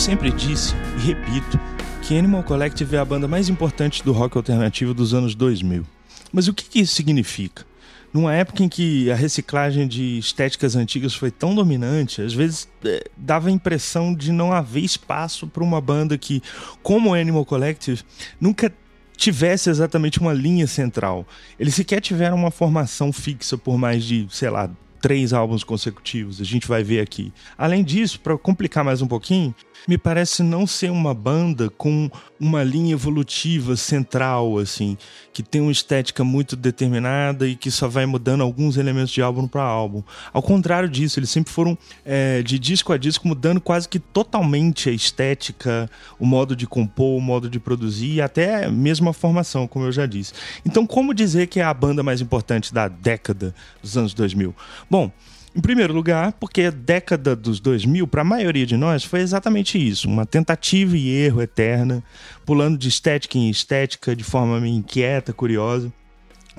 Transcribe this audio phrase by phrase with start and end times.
[0.00, 1.60] sempre disse e repito
[2.00, 5.84] que Animal Collective é a banda mais importante do rock alternativo dos anos 2000.
[6.32, 7.66] Mas o que, isso significa?
[8.10, 13.04] Numa época em que a reciclagem de estéticas antigas foi tão dominante, às vezes é,
[13.14, 16.42] dava a impressão de não haver espaço para uma banda que,
[16.82, 18.02] como Animal Collective,
[18.40, 18.72] nunca
[19.18, 21.26] tivesse exatamente uma linha central.
[21.58, 26.44] Eles sequer tiveram uma formação fixa por mais de, sei lá, três álbuns consecutivos, a
[26.44, 27.32] gente vai ver aqui.
[27.56, 29.54] Além disso, para complicar mais um pouquinho,
[29.88, 34.96] me parece não ser uma banda com uma linha evolutiva central, assim,
[35.32, 39.46] que tem uma estética muito determinada e que só vai mudando alguns elementos de álbum
[39.46, 40.02] para álbum.
[40.32, 44.88] Ao contrário disso, eles sempre foram é, de disco a disco mudando quase que totalmente
[44.88, 49.66] a estética, o modo de compor, o modo de produzir e até mesmo a formação,
[49.66, 50.32] como eu já disse.
[50.64, 54.54] Então, como dizer que é a banda mais importante da década dos anos 2000?
[54.90, 55.12] Bom,
[55.54, 59.78] em primeiro lugar, porque a década dos 2000, para a maioria de nós, foi exatamente
[59.78, 62.02] isso: uma tentativa e erro eterna,
[62.44, 65.92] pulando de estética em estética de forma meio inquieta, curiosa.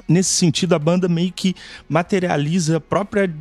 [0.08, 1.56] Nesse sentido, a banda meio que
[1.90, 3.34] materializa a própria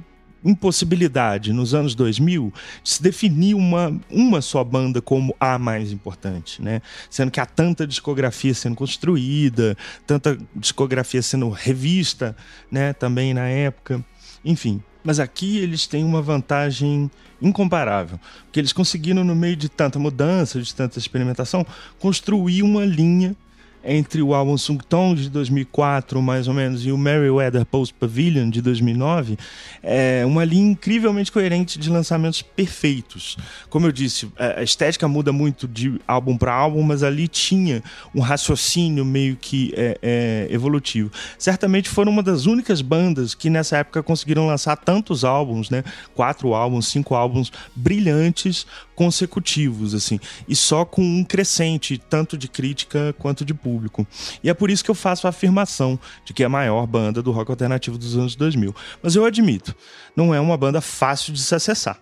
[0.44, 6.62] impossibilidade nos anos 2000 de se definir uma, uma só banda como a mais importante,
[6.62, 6.80] né?
[7.10, 12.36] Sendo que há tanta discografia sendo construída, tanta discografia sendo revista,
[12.70, 14.04] né, também na época.
[14.44, 17.10] Enfim, mas aqui eles têm uma vantagem
[17.41, 21.66] incomparável, porque eles conseguiram, no meio de tanta mudança, de tanta experimentação,
[21.98, 23.34] construir uma linha
[23.84, 28.50] entre o álbum Sung Tong de 2004, mais ou menos, e o Merryweather Post Pavilion
[28.50, 29.38] de 2009,
[29.82, 33.36] é uma linha incrivelmente coerente de lançamentos perfeitos.
[33.68, 37.82] Como eu disse, a estética muda muito de álbum para álbum, mas ali tinha
[38.14, 41.10] um raciocínio meio que é, é, evolutivo.
[41.38, 45.82] Certamente foram uma das únicas bandas que nessa época conseguiram lançar tantos álbuns, né?
[46.14, 48.66] Quatro álbuns, cinco álbuns brilhantes
[49.00, 54.06] consecutivos, assim, e só com um crescente, tanto de crítica quanto de público.
[54.44, 57.22] E é por isso que eu faço a afirmação de que é a maior banda
[57.22, 58.77] do rock alternativo dos anos 2000.
[59.03, 59.75] Mas eu admito,
[60.15, 61.99] não é uma banda fácil de se acessar.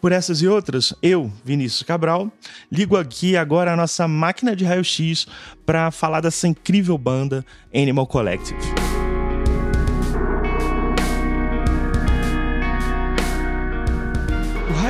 [0.00, 2.28] Por essas e outras, eu, Vinícius Cabral,
[2.68, 5.28] ligo aqui agora a nossa máquina de raio-x
[5.64, 8.79] para falar dessa incrível banda Animal Collective.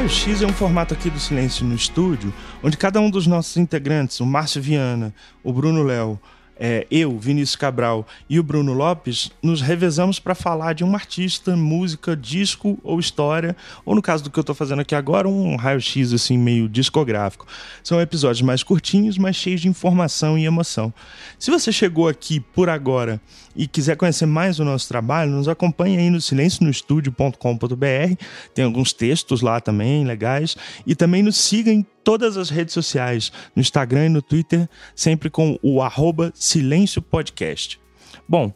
[0.01, 4.19] Raio-X é um formato aqui do Silêncio no Estúdio, onde cada um dos nossos integrantes,
[4.19, 6.19] o Márcio Viana, o Bruno Léo,
[6.59, 11.55] é, eu, Vinícius Cabral e o Bruno Lopes, nos revezamos para falar de um artista,
[11.55, 15.55] música, disco ou história, ou no caso do que eu estou fazendo aqui agora, um
[15.57, 17.47] raio-x assim meio discográfico.
[17.85, 20.95] São episódios mais curtinhos, mas cheios de informação e emoção.
[21.39, 23.21] Se você chegou aqui por agora
[23.55, 28.25] e quiser conhecer mais o nosso trabalho, nos acompanhe aí no silencionoestudio.com.br.
[28.55, 30.57] Tem alguns textos lá também legais
[30.87, 35.31] e também nos siga em todas as redes sociais, no Instagram e no Twitter, sempre
[35.31, 37.81] com o arroba Silêncio Podcast.
[38.29, 38.53] Bom,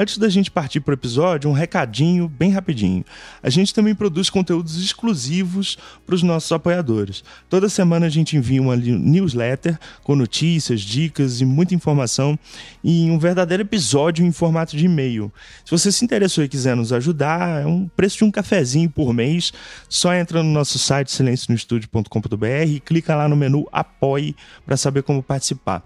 [0.00, 3.04] Antes da gente partir para o episódio, um recadinho bem rapidinho.
[3.42, 5.76] A gente também produz conteúdos exclusivos
[6.06, 7.24] para os nossos apoiadores.
[7.48, 12.38] Toda semana a gente envia uma newsletter com notícias, dicas e muita informação
[12.84, 15.32] em um verdadeiro episódio em formato de e-mail.
[15.64, 19.12] Se você se interessou e quiser nos ajudar, é um preço de um cafezinho por
[19.12, 19.52] mês.
[19.88, 25.24] Só entra no nosso site silencionoestudio.com.br e clica lá no menu Apoie para saber como
[25.24, 25.82] participar.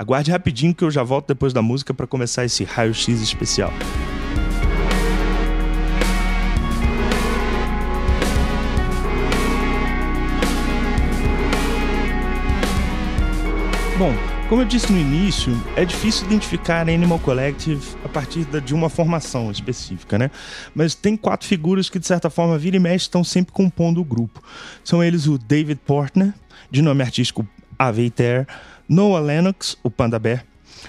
[0.00, 3.70] Aguarde rapidinho que eu já volto depois da música para começar esse raio-x especial.
[13.98, 14.14] Bom,
[14.48, 19.50] como eu disse no início, é difícil identificar Animal Collective a partir de uma formação
[19.50, 20.30] específica, né?
[20.74, 24.04] Mas tem quatro figuras que, de certa forma, vira e mexe, estão sempre compondo o
[24.04, 24.42] grupo.
[24.82, 26.32] São eles o David Portner,
[26.70, 27.46] de nome artístico
[27.78, 28.46] Aveiter,
[28.90, 30.44] Noah Lennox, o Panda Bear,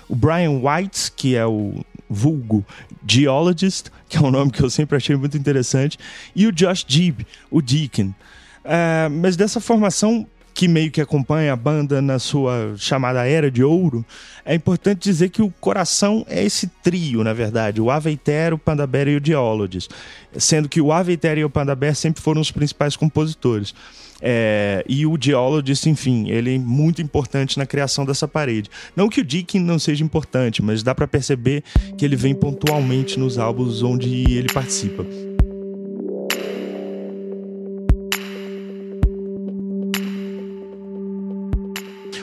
[0.10, 2.66] o Brian White, que é o vulgo
[3.08, 6.00] Geologist, que é um nome que eu sempre achei muito interessante,
[6.36, 8.12] e o Josh Jeeb, o Deacon.
[8.66, 13.64] Uh, mas dessa formação que meio que acompanha a banda na sua chamada Era de
[13.64, 14.04] Ouro,
[14.44, 18.86] é importante dizer que o coração é esse trio, na verdade, o Aveiter, o Panda
[18.86, 19.92] Bear e o Geologist,
[20.38, 23.74] sendo que o Aveiter e o Panda Bear sempre foram os principais compositores.
[24.22, 28.70] É, e o Geologist, enfim, ele é muito importante na criação dessa parede.
[28.96, 31.64] Não que o Deakin não seja importante, mas dá para perceber
[31.98, 35.06] que ele vem pontualmente nos álbuns onde ele participa.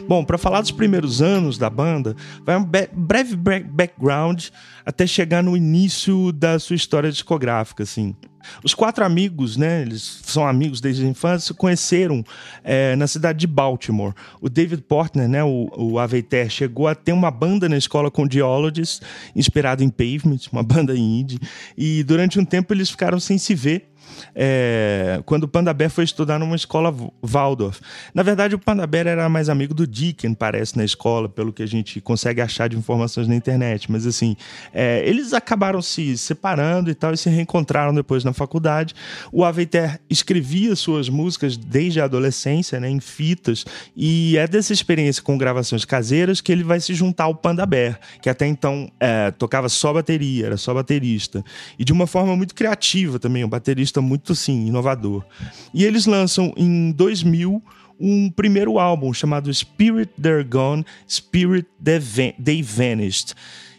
[0.09, 4.47] Bom, para falar dos primeiros anos da banda, vai um breve background
[4.87, 8.17] até chegar no início da sua história discográfica, assim.
[8.63, 12.25] Os quatro amigos, né, eles são amigos desde a infância, se conheceram
[12.65, 14.15] é, na cidade de Baltimore.
[14.41, 18.29] O David Portner, né, o, o Aveter, chegou a ter uma banda na escola com
[18.31, 19.01] Geologists,
[19.35, 21.39] inspirado em Pavement, uma banda indie,
[21.77, 23.89] e durante um tempo eles ficaram sem se ver
[24.35, 27.81] é, quando o Panda Bear foi estudar numa escola Waldorf.
[28.15, 31.63] Na verdade, o Panda Bear era mais amigo do Deacon, parece, na escola, pelo que
[31.63, 33.91] a gente consegue achar de informações na internet.
[33.91, 34.37] Mas, assim,
[34.73, 38.95] é, eles acabaram se separando e tal, e se reencontraram depois na faculdade.
[39.33, 43.65] O Aveiter escrevia suas músicas desde a adolescência, né, em fitas,
[43.97, 47.99] e é dessa experiência com gravações caseiras que ele vai se juntar ao Panda Bear,
[48.21, 51.45] que até então é, tocava só bateria, era só baterista.
[51.79, 55.25] E de uma forma muito criativa também, o baterista muito sim, inovador.
[55.73, 57.63] E eles lançam em 2000
[58.01, 63.35] um primeiro álbum chamado Spirit They're Gone, Spirit They Vanished.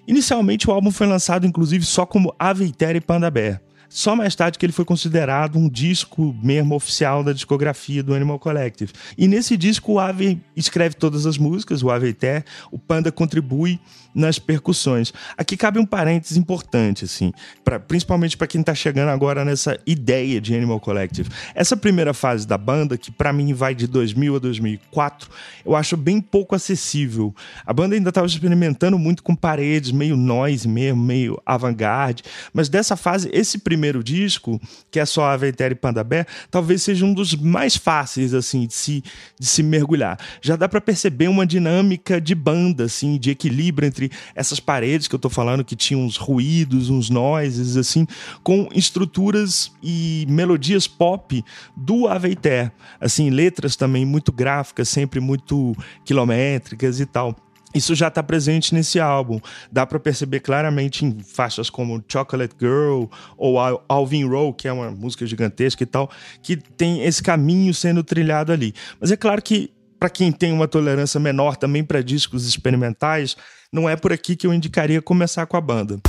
[0.08, 3.62] Inicialmente o álbum foi lançado inclusive só como Aveiter e Panda Bear.
[3.90, 8.38] Só mais tarde que ele foi considerado um disco mesmo oficial da discografia do Animal
[8.38, 8.94] Collective.
[9.18, 13.80] E nesse disco o Ave escreve todas as músicas, o Ave Ter, o Panda contribui
[14.20, 15.14] nas percussões.
[15.38, 17.32] Aqui cabe um parênteses importante, assim,
[17.64, 21.30] pra, principalmente para quem está chegando agora nessa ideia de Animal Collective.
[21.56, 25.30] Essa primeira fase da banda, que para mim vai de 2000 a 2004,
[25.66, 27.34] eu acho bem pouco acessível.
[27.66, 32.24] A banda ainda estava experimentando muito com paredes, meio noise mesmo, meio avant-garde,
[32.54, 34.60] mas dessa fase, esse primeiro disco,
[34.92, 38.74] que é só Aventura e Panda Bear, talvez seja um dos mais fáceis, assim, de
[38.74, 39.04] se,
[39.40, 40.20] de se mergulhar.
[40.42, 45.16] Já dá para perceber uma dinâmica de banda, assim, de equilíbrio entre essas paredes que
[45.16, 48.06] eu tô falando, que tinham uns ruídos, uns noises, assim,
[48.44, 51.44] com estruturas e melodias pop
[51.76, 52.72] do Aveiter.
[53.00, 55.76] Assim, letras também muito gráficas, sempre muito
[56.06, 57.36] quilométricas e tal.
[57.74, 59.40] Isso já está presente nesse álbum.
[59.72, 63.06] Dá para perceber claramente em faixas como Chocolate Girl
[63.38, 66.10] ou Alvin Rowe, que é uma música gigantesca e tal,
[66.42, 68.74] que tem esse caminho sendo trilhado ali.
[69.00, 73.36] Mas é claro que para quem tem uma tolerância menor também para discos experimentais,
[73.72, 76.00] não é por aqui que eu indicaria começar com a banda.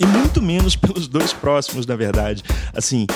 [0.00, 2.42] e muito menos pelos dois próximos, na verdade.
[2.74, 3.06] Assim,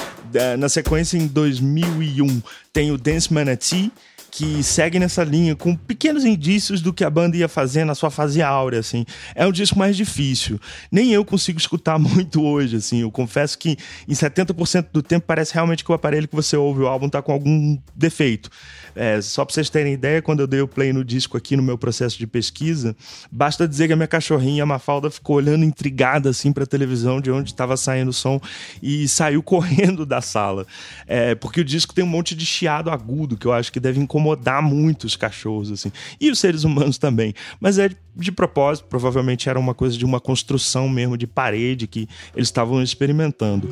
[0.57, 2.43] na sequência em 2001
[2.73, 3.91] tem o Dance Manatee
[4.37, 8.11] que segue nessa linha, com pequenos indícios do que a banda ia fazer na sua
[8.11, 9.07] fase áurea, assim.
[9.35, 10.61] É um disco mais difícil.
[10.93, 13.01] Nem eu consigo escutar muito hoje, assim.
[13.01, 16.83] Eu confesso que em 70% do tempo parece realmente que o aparelho que você ouve
[16.83, 18.51] o álbum tá com algum defeito.
[18.97, 21.63] É, só pra vocês terem ideia, quando eu dei o play no disco aqui no
[21.63, 22.97] meu processo de pesquisa,
[23.31, 27.31] basta dizer que a minha cachorrinha, a Mafalda, ficou olhando intrigada, assim, pra televisão de
[27.31, 28.41] onde estava saindo o som
[28.83, 30.67] e saiu correndo da sala.
[31.07, 34.01] É, porque o disco tem um monte de chiado agudo que eu acho que deve
[34.01, 35.93] incomodar incomodar muito os cachorros, assim.
[36.21, 37.35] E os seres humanos também.
[37.61, 42.09] Mas é de propósito, provavelmente era uma coisa de uma construção mesmo de parede que
[42.35, 43.69] eles estavam experimentando.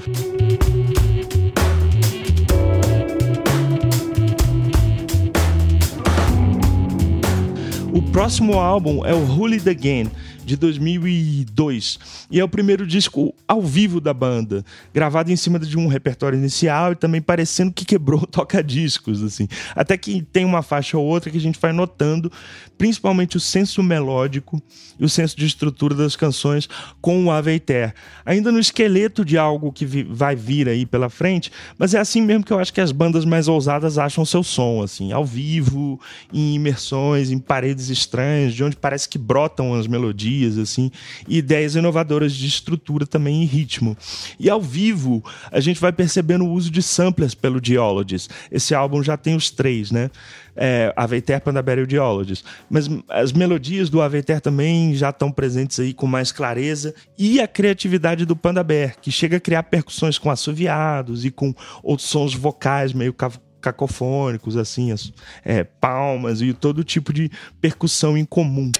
[7.94, 10.10] O próximo álbum é o Holy Again,
[10.44, 11.98] de 2002.
[12.30, 16.38] E é o primeiro disco ao vivo da banda, gravado em cima de um repertório
[16.38, 19.48] inicial e também parecendo que quebrou toca-discos, assim.
[19.74, 22.30] Até que tem uma faixa ou outra que a gente vai notando,
[22.76, 24.62] principalmente o senso melódico
[24.98, 26.68] e o senso de estrutura das canções
[27.00, 27.94] com o Aveiter.
[28.24, 32.20] Ainda no esqueleto de algo que vi vai vir aí pela frente, mas é assim
[32.20, 36.00] mesmo que eu acho que as bandas mais ousadas acham seu som, assim, ao vivo,
[36.32, 40.90] em imersões, em paredes estranhas, de onde parece que brotam as melodias melodias, assim,
[41.28, 43.96] e ideias inovadoras de estrutura também e ritmo.
[44.38, 48.30] E ao vivo, a gente vai percebendo o uso de samplers pelo Geologist.
[48.50, 50.10] Esse álbum já tem os três, né?
[50.56, 52.44] É, Aveter, Pandaberry e o Geologist.
[52.70, 56.94] Mas as melodias do Aveter também já estão presentes aí com mais clareza.
[57.18, 62.08] E a criatividade do Pandaber, que chega a criar percussões com assoviados e com outros
[62.08, 63.14] sons vocais meio
[63.60, 65.12] cacofônicos, assim, as,
[65.44, 68.70] é, palmas e todo tipo de percussão em comum.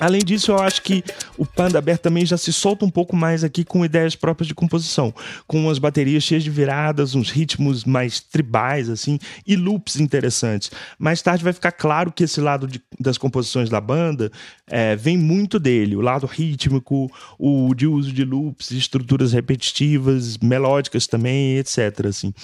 [0.00, 1.04] Além disso, eu acho que
[1.40, 4.54] o Panda Aberto também já se solta um pouco mais aqui com ideias próprias de
[4.54, 5.10] composição,
[5.46, 10.70] com umas baterias cheias de viradas, uns ritmos mais tribais, assim, e loops interessantes.
[10.98, 14.30] Mais tarde vai ficar claro que esse lado de, das composições da banda
[14.66, 21.06] é, vem muito dele, o lado rítmico, o de uso de loops, estruturas repetitivas, melódicas
[21.06, 22.04] também, etc.
[22.06, 22.34] Assim.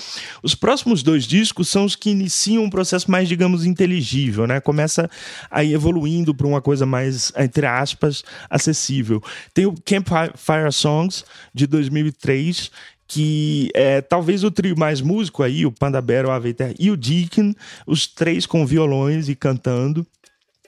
[0.42, 4.58] Os próximos dois discos são os que iniciam um processo mais, digamos, inteligível, né?
[4.58, 5.10] Começa
[5.50, 8.85] aí evoluindo para uma coisa mais entre aspas, acessível.
[9.52, 11.24] Tem o Campfire Songs,
[11.54, 12.70] de 2003,
[13.08, 16.96] que é talvez o trio mais músico aí, o Panda Bear, o Aveter e o
[16.96, 17.54] Deacon,
[17.86, 20.06] os três com violões e cantando.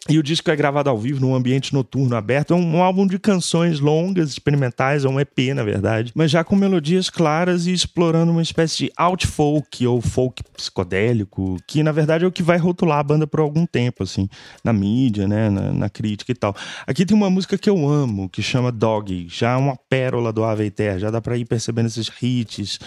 [0.09, 2.53] E o disco é gravado ao vivo num ambiente noturno aberto.
[2.53, 6.43] É um, um, álbum de canções longas, experimentais, é um EP, na verdade, mas já
[6.45, 11.93] com melodias claras e explorando uma espécie de alt folk ou folk psicodélico, que na
[11.93, 14.29] verdade é o que vai rotular a banda por algum tempo, assim,
[14.65, 16.55] na mídia, né, na, na crítica e tal.
[16.87, 20.45] Aqui tem uma música que eu amo, que chama Doggy, já é uma pérola do
[20.45, 22.79] Ave Terra, já dá pra ir percebendo esses hits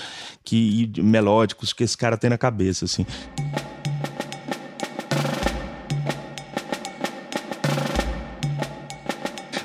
[0.43, 3.05] que, melódicos que esse cara tem na cabeça, assim.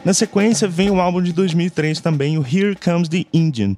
[0.07, 3.75] Na sequência vem o álbum de 2003 também, o Here Comes the Indian,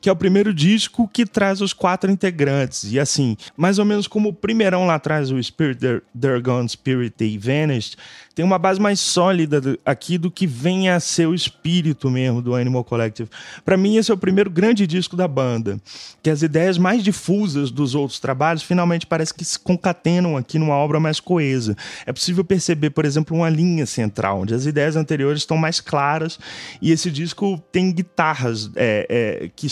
[0.00, 2.90] que é o primeiro disco que traz os quatro integrantes.
[2.92, 5.80] E assim, mais ou menos como o primeirão lá atrás, o Spirit,
[6.18, 7.96] They're Gone, Spirit, They Vanished,
[8.34, 12.54] tem uma base mais sólida aqui do que vem a ser o espírito mesmo do
[12.54, 13.28] Animal Collective.
[13.64, 15.78] Para mim, esse é o primeiro grande disco da banda,
[16.22, 20.74] que as ideias mais difusas dos outros trabalhos finalmente parece que se concatenam aqui numa
[20.74, 21.76] obra mais coesa.
[22.06, 26.38] É possível perceber, por exemplo, uma linha central, onde as ideias anteriores estão mais claras
[26.80, 29.68] e esse disco tem guitarras é, é, que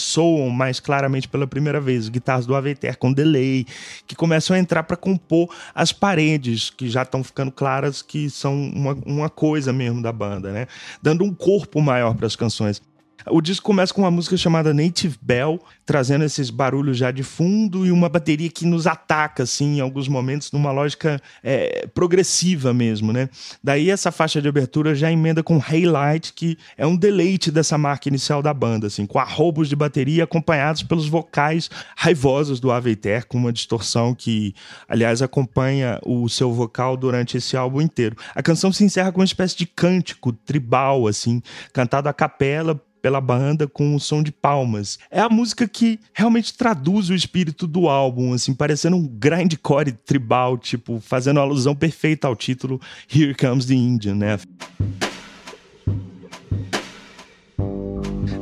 [0.50, 3.66] mais claramente pela primeira vez, guitarras do Aveter com delay,
[4.06, 8.54] que começam a entrar para compor as paredes que já estão ficando claras que são
[8.54, 10.66] uma, uma coisa mesmo da banda, né?
[11.02, 12.80] Dando um corpo maior para as canções.
[13.26, 17.84] O disco começa com uma música chamada Native Bell, trazendo esses barulhos já de fundo
[17.84, 23.12] e uma bateria que nos ataca, assim, em alguns momentos, numa lógica é, progressiva mesmo,
[23.12, 23.28] né?
[23.62, 28.08] Daí essa faixa de abertura já emenda com Haylight, que é um deleite dessa marca
[28.08, 33.37] inicial da banda, assim, com arrobos de bateria acompanhados pelos vocais raivosos do Aveiter, com
[33.37, 34.54] uma distorção que,
[34.88, 38.16] aliás, acompanha o seu vocal durante esse álbum inteiro.
[38.34, 43.21] A canção se encerra com uma espécie de cântico tribal, assim, cantado a capela pela
[43.21, 44.99] banda com o som de palmas.
[45.11, 50.59] É a música que realmente traduz o espírito do álbum, assim, parecendo um grindcore tribal,
[50.59, 52.81] tipo, fazendo alusão perfeita ao título
[53.12, 54.38] Here Comes the Indian, né?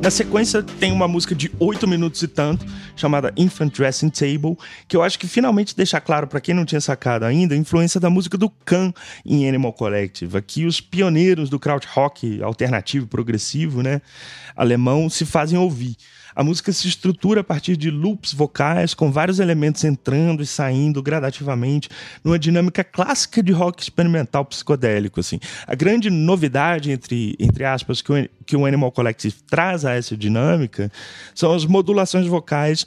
[0.07, 4.55] Na sequência, tem uma música de 8 minutos e tanto, chamada Infant Dressing Table,
[4.87, 7.99] que eu acho que finalmente deixa claro para quem não tinha sacado ainda a influência
[7.99, 8.93] da música do Khan
[9.25, 10.37] em Animal Collective.
[10.37, 14.01] Aqui, os pioneiros do krautrock alternativo progressivo, né,
[14.55, 15.97] alemão, se fazem ouvir.
[16.37, 21.01] A música se estrutura a partir de loops vocais, com vários elementos entrando e saindo
[21.01, 21.89] gradativamente,
[22.23, 25.19] numa dinâmica clássica de rock experimental psicodélico.
[25.19, 25.39] Assim.
[25.65, 30.15] A grande novidade, entre, entre aspas, que o, que o Animal Collective traz a essa
[30.15, 30.91] dinâmica
[31.33, 32.85] são as modulações vocais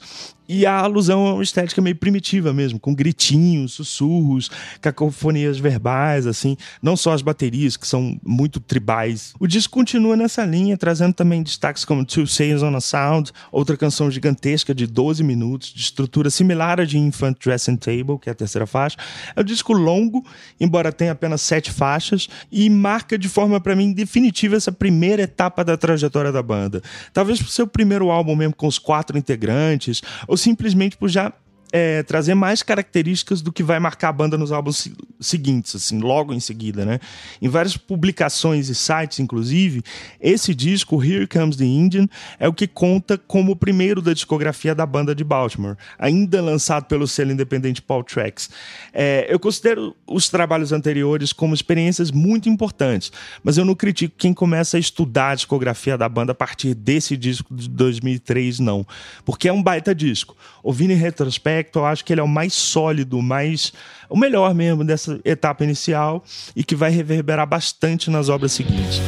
[0.53, 6.57] e a alusão a uma estética meio primitiva mesmo, com gritinhos, sussurros, cacofonias verbais, assim,
[6.81, 9.33] não só as baterias, que são muito tribais.
[9.39, 13.77] O disco continua nessa linha, trazendo também destaques como Two Sails on a Sound, outra
[13.77, 18.33] canção gigantesca de 12 minutos, de estrutura similar à de Infant Dressing Table, que é
[18.33, 18.97] a terceira faixa.
[19.33, 20.21] É um disco longo,
[20.59, 25.63] embora tenha apenas sete faixas, e marca de forma, para mim, definitiva essa primeira etapa
[25.63, 26.83] da trajetória da banda.
[27.13, 31.31] Talvez por ser o primeiro álbum mesmo com os quatro integrantes, ou simplesmente por já
[31.71, 36.33] é, trazer mais características do que vai marcar a banda nos álbuns seguintes, assim, logo
[36.33, 36.99] em seguida, né?
[37.41, 39.83] Em várias publicações e sites, inclusive,
[40.19, 42.07] esse disco, Here Comes the Indian,
[42.39, 46.85] é o que conta como o primeiro da discografia da banda de Baltimore, ainda lançado
[46.85, 48.49] pelo selo independente Paul Tracks.
[48.93, 53.11] É, eu considero os trabalhos anteriores como experiências muito importantes,
[53.43, 57.15] mas eu não critico quem começa a estudar a discografia da banda a partir desse
[57.15, 58.85] disco de 2003, não.
[59.23, 60.35] Porque é um baita disco.
[60.63, 63.71] Ouvindo em retrospecto, aspecto, eu acho que ele é o mais sólido, mais
[64.09, 66.23] o melhor mesmo dessa etapa inicial
[66.55, 68.99] e que vai reverberar bastante nas obras seguintes.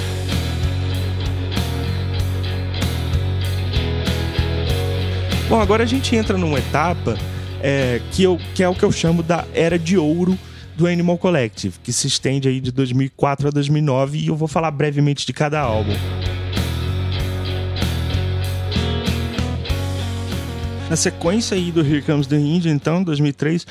[5.49, 7.17] Bom, agora a gente entra numa etapa
[7.61, 10.37] é, que, eu, que é o que eu chamo da era de ouro
[10.75, 14.71] do Animal Collective, que se estende aí de 2004 a 2009 e eu vou falar
[14.71, 15.93] brevemente de cada álbum.
[20.89, 23.65] Na sequência aí do Here Comes the Indian, então, 2003,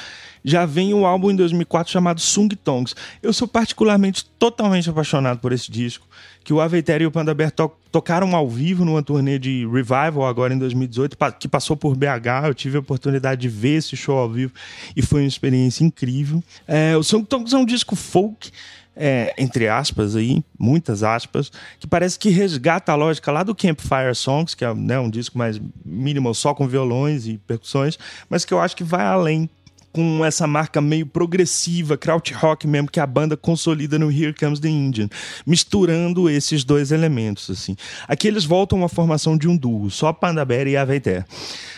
[0.44, 2.94] já vem o álbum em 2004 chamado Sung Tongs.
[3.22, 6.06] Eu sou particularmente totalmente apaixonado por esse disco,
[6.42, 10.26] que o Aveter e o Panda Bear to tocaram ao vivo numa turnê de Revival
[10.26, 12.46] agora em 2018, que passou por BH.
[12.46, 14.52] Eu tive a oportunidade de ver esse show ao vivo
[14.96, 16.42] e foi uma experiência incrível.
[16.66, 18.50] É, o Sung Tongs é um disco folk
[18.94, 24.14] é, entre aspas aí, muitas aspas, que parece que resgata a lógica lá do Campfire
[24.14, 28.52] Songs, que é né, um disco mais minimal só com violões e percussões, mas que
[28.52, 29.48] eu acho que vai além
[29.92, 34.68] com essa marca meio progressiva, krautrock mesmo, que a banda consolida no Here Comes the
[34.68, 35.08] Indian,
[35.46, 37.76] misturando esses dois elementos, assim.
[38.08, 41.26] Aqui eles voltam à formação de um duo, só Pandaber e Aveiter.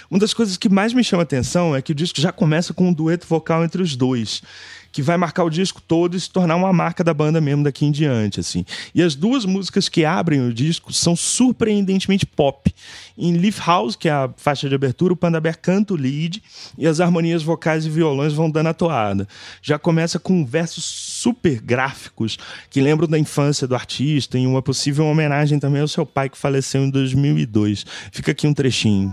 [0.09, 2.89] Uma das coisas que mais me chama atenção é que o disco já começa com
[2.89, 4.43] um dueto vocal entre os dois
[4.95, 7.85] que vai marcar o disco todo e se tornar uma marca da banda mesmo daqui
[7.85, 8.65] em diante, assim.
[8.95, 12.73] E as duas músicas que abrem o disco são surpreendentemente pop.
[13.19, 16.41] Em Leaf House, que é a faixa de abertura, o Panda Bear canta o lead
[16.79, 19.27] e as harmonias vocais e violões vão dando a toada.
[19.61, 22.39] Já começa com versos super gráficos
[22.71, 26.39] que lembram da infância do artista, em uma possível homenagem também ao seu pai que
[26.39, 27.85] faleceu em 2002.
[28.13, 29.13] Fica aqui um trechinho.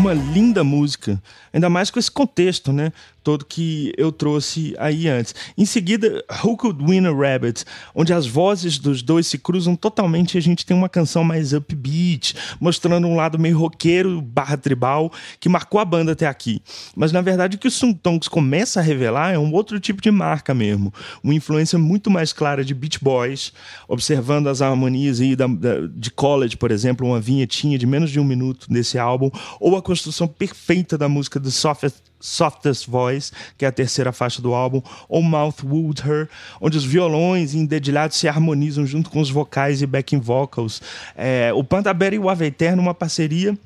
[0.00, 2.90] Uma linda música, ainda mais com esse contexto, né?
[3.22, 5.34] Todo que eu trouxe aí antes.
[5.56, 10.34] Em seguida, Who Could Win a Rabbit, onde as vozes dos dois se cruzam totalmente
[10.34, 15.12] e a gente tem uma canção mais upbeat, mostrando um lado meio roqueiro barra tribal
[15.38, 16.62] que marcou a banda até aqui.
[16.96, 20.00] Mas na verdade o que o Sung Tongs começa a revelar é um outro tipo
[20.00, 23.52] de marca mesmo, uma influência muito mais clara de Beach Boys,
[23.88, 28.18] observando as harmonias aí da, da, de College, por exemplo, uma vinhetinha de menos de
[28.18, 33.64] um minuto nesse álbum, ou a construção perfeita da música do Softest Softest Voice, que
[33.64, 36.28] é a terceira faixa do álbum, ou Mouth Would Her,
[36.60, 40.82] onde os violões em dedilhado se harmonizam junto com os vocais e backing vocals.
[41.16, 43.58] É, o Pandaber e o Aveter numa parceria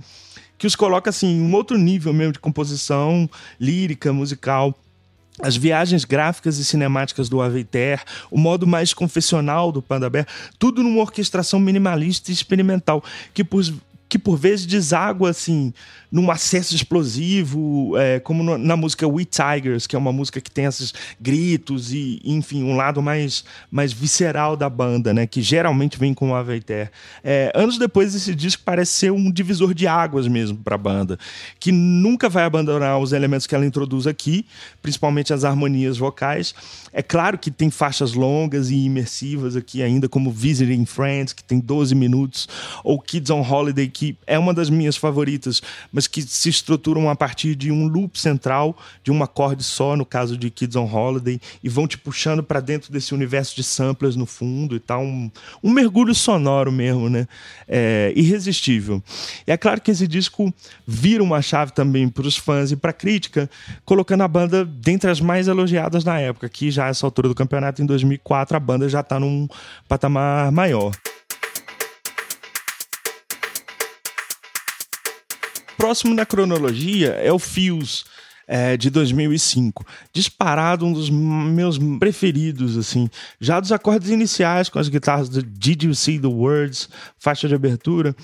[0.56, 3.28] que os coloca assim em um outro nível mesmo de composição
[3.60, 4.74] lírica, musical
[5.40, 10.26] as viagens gráficas e cinemáticas do Aveiter, o modo mais confessional do Pandaber,
[10.58, 13.64] tudo numa orquestração minimalista e experimental, que por,
[14.14, 15.72] que por vezes deságua assim
[16.14, 20.48] num acesso explosivo, é, como no, na música We Tigers, que é uma música que
[20.48, 25.26] tem esses gritos e, enfim, um lado mais, mais visceral da banda, né?
[25.26, 26.92] Que geralmente vem com o Aveiter.
[27.24, 31.18] É, anos depois, esse disco parece ser um divisor de águas mesmo para a banda,
[31.58, 34.46] que nunca vai abandonar os elementos que ela introduz aqui,
[34.80, 36.54] principalmente as harmonias vocais.
[36.92, 41.58] É claro que tem faixas longas e imersivas aqui ainda, como Visiting Friends, que tem
[41.58, 42.48] 12 minutos,
[42.84, 45.62] ou Kids on Holiday, que é uma das minhas favoritas,
[45.92, 50.04] mas que se estruturam a partir de um loop central, de um acorde só, no
[50.04, 54.16] caso de Kids on Holiday, e vão te puxando para dentro desse universo de samplers
[54.16, 55.02] no fundo e tal.
[55.02, 55.30] Um,
[55.62, 57.26] um mergulho sonoro mesmo, né?
[57.68, 59.02] É, irresistível.
[59.46, 60.52] E é claro que esse disco
[60.86, 63.48] vira uma chave também para os fãs e para a crítica,
[63.84, 67.82] colocando a banda dentre as mais elogiadas na época, que já essa altura do campeonato,
[67.82, 69.48] em 2004, a banda já está num
[69.88, 70.92] patamar maior.
[75.84, 78.06] Próximo na cronologia é o Fios.
[78.46, 79.86] É, de 2005.
[80.12, 83.08] Disparado, um dos meus preferidos, assim.
[83.40, 87.54] Já dos acordes iniciais, com as guitarras do Did You See the Words, faixa de
[87.54, 88.14] abertura,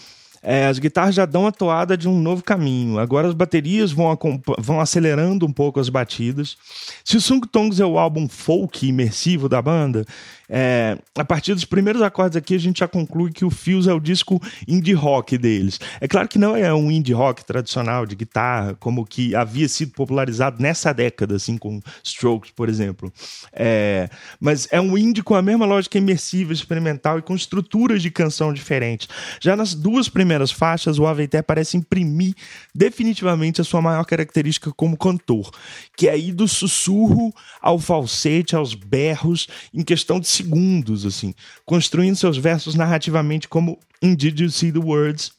[0.42, 2.98] é, as guitarras já dão a toada de um novo caminho.
[2.98, 4.18] Agora as baterias vão,
[4.58, 6.58] vão acelerando um pouco as batidas.
[7.02, 10.04] Se o Sung Tongs é o álbum folk imersivo da banda,
[10.52, 13.94] é, a partir dos primeiros acordes aqui, a gente já conclui que o Fios é
[13.94, 15.78] o disco indie rock deles.
[16.00, 19.92] É claro que não é um indie rock tradicional de guitarra, como que havia sido
[19.92, 23.12] popularizado nessa década, assim, com Strokes, por exemplo.
[23.52, 24.10] É,
[24.40, 28.52] mas é um indie com a mesma lógica imersiva, experimental e com estruturas de canção
[28.52, 29.08] diferentes.
[29.40, 32.34] Já nas duas primeiras faixas, o Aveiter parece imprimir
[32.74, 35.52] definitivamente a sua maior característica como cantor,
[35.96, 37.32] que é ir do sussurro
[37.62, 44.14] ao falsete, aos berros, em questão de segundos, assim, construindo seus versos narrativamente como in
[44.14, 45.32] Did You See the Words,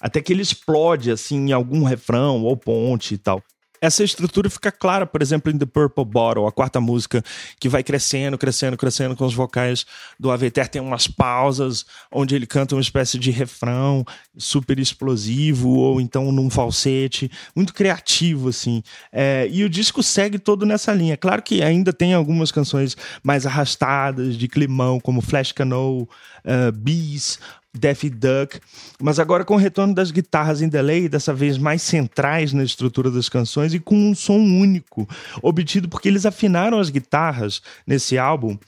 [0.00, 3.42] até que ele explode, assim, em algum refrão ou ponte e tal
[3.80, 7.22] essa estrutura fica clara, por exemplo, em The Purple Bottle, a quarta música,
[7.58, 9.86] que vai crescendo, crescendo, crescendo com os vocais
[10.18, 10.68] do Aveter.
[10.68, 14.04] Tem umas pausas onde ele canta uma espécie de refrão
[14.36, 18.82] super explosivo, ou então num falsete, muito criativo, assim.
[19.12, 21.16] É, e o disco segue todo nessa linha.
[21.16, 27.38] Claro que ainda tem algumas canções mais arrastadas, de climão, como Flash Canoe, uh, Bees,
[27.76, 28.60] Daffy Duck,
[29.00, 33.10] mas agora com o retorno das guitarras em delay, dessa vez mais centrais na estrutura
[33.10, 35.08] das canções e com um som único,
[35.42, 38.58] obtido porque eles afinaram as guitarras nesse álbum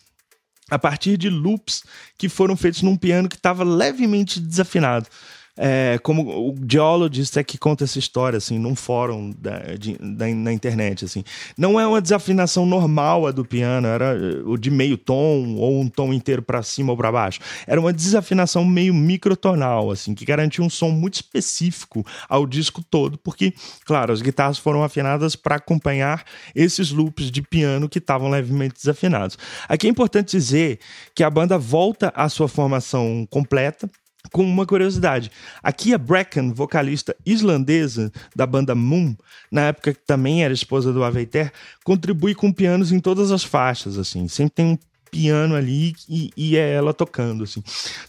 [0.71, 1.83] a partir de loops
[2.17, 5.09] que foram feitos num piano que estava levemente desafinado
[5.62, 10.27] é, como o Geologist é que conta essa história, assim, num fórum da, de, da,
[10.29, 11.23] na internet, assim.
[11.57, 15.87] Não é uma desafinação normal a do piano, era o de meio tom ou um
[15.87, 17.40] tom inteiro para cima ou para baixo.
[17.66, 23.18] Era uma desafinação meio microtonal, assim, que garantia um som muito específico ao disco todo,
[23.18, 23.53] porque,
[23.85, 29.37] claro, as guitarras foram afinadas para acompanhar esses loops de piano que estavam levemente desafinados.
[29.68, 30.79] Aqui é importante dizer
[31.14, 33.90] que a banda volta à sua formação completa,
[34.33, 35.31] com uma curiosidade.
[35.63, 39.15] Aqui a Bracken, vocalista islandesa da banda Moon,
[39.51, 41.53] na época que também era esposa do Aveiter,
[41.85, 44.29] contribui com pianos em todas as faixas, assim.
[44.29, 44.79] Sempre tem um
[45.11, 47.63] piano ali e, e, é ela tocando, assim.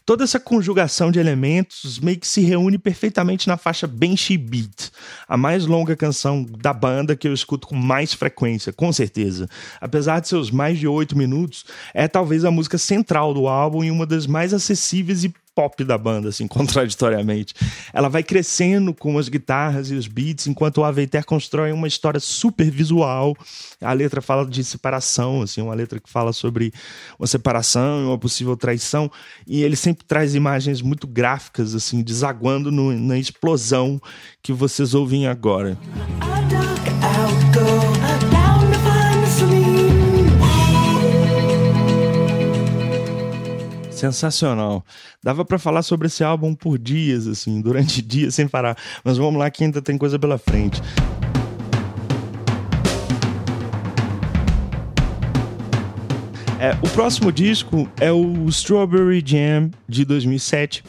[0.06, 4.92] Toda essa conjugação de elementos meio que se reúne perfeitamente na faixa Banshee Beat,
[5.28, 9.50] a mais longa canção da banda que eu escuto com mais frequência, com certeza.
[9.80, 13.92] Apesar de seus mais de oito minutos, é talvez a música central do álbum e
[13.92, 17.54] uma das mais acessíveis e pop da banda, assim, contraditoriamente.
[17.94, 22.20] Ela vai crescendo com as guitarras e os beats, enquanto o Aveiter constrói uma história
[22.20, 23.36] super visual.
[23.82, 26.74] A letra fala de separação, assim, uma letra que fala sobre
[27.20, 29.12] uma separação e uma possível traição.
[29.48, 34.02] E ele sempre traz imagens muito gráficas, assim, desaguando no, na explosão
[34.42, 35.78] que vocês ouvem agora.
[44.02, 44.84] Sensacional.
[45.24, 48.76] Dava para falar sobre esse álbum por dias, assim, durante dias sem parar.
[49.04, 50.82] Mas vamos lá que ainda tem coisa pela frente.
[56.60, 60.84] É, o próximo disco é o Strawberry Jam de 2007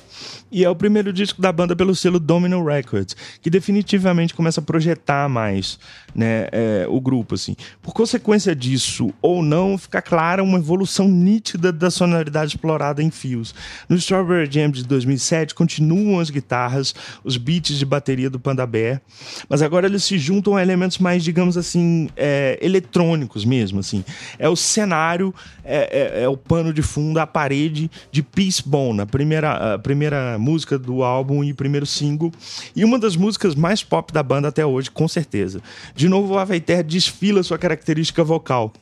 [0.51, 4.63] e é o primeiro disco da banda pelo selo Domino Records, que definitivamente começa a
[4.63, 5.79] projetar mais
[6.15, 7.35] né, é, o grupo.
[7.35, 7.57] assim.
[7.81, 13.55] Por consequência disso, ou não, fica clara uma evolução nítida da sonoridade explorada em fios.
[13.89, 19.01] No Strawberry Jam de 2007, continuam as guitarras, os beats de bateria do Panda Bear,
[19.49, 23.81] mas agora eles se juntam a elementos mais, digamos assim, é, eletrônicos mesmo.
[23.81, 24.05] assim.
[24.39, 29.01] É o cenário, é, é, é, o pano de fundo, a parede de Peace Bone,
[29.01, 32.33] a primeira, a primeira música do álbum e primeiro single,
[32.75, 35.61] e uma das músicas mais pop da banda até hoje, com certeza.
[35.95, 38.73] De novo, o Aveiter desfila sua característica vocal.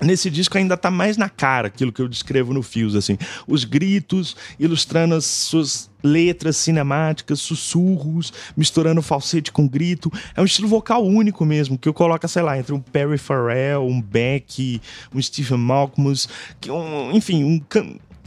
[0.00, 3.18] Nesse disco ainda está mais na cara aquilo que eu descrevo no Fios, assim.
[3.48, 10.12] Os gritos, ilustrando as suas letras cinemáticas, sussurros, misturando falsete com grito.
[10.36, 13.84] É um estilo vocal único mesmo, que eu coloco, sei lá, entre um Perry Farrell,
[13.84, 14.80] um Beck,
[15.12, 16.28] um Stephen Malcolmus,
[16.60, 17.58] que um, enfim, um